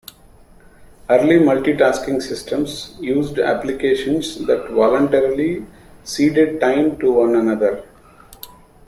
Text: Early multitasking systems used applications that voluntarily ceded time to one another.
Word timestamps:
Early 1.11 1.35
multitasking 1.37 2.23
systems 2.23 2.97
used 2.99 3.37
applications 3.37 4.43
that 4.47 4.71
voluntarily 4.71 5.67
ceded 6.03 6.59
time 6.59 6.97
to 6.97 7.11
one 7.11 7.35
another. 7.35 7.83